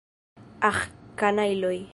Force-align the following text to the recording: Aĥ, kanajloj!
Aĥ, 0.69 0.81
kanajloj! 1.23 1.77